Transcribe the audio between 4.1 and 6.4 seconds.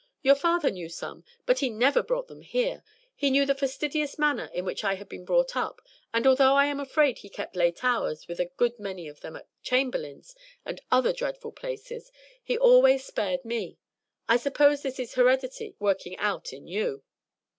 manner in which I had been brought up; and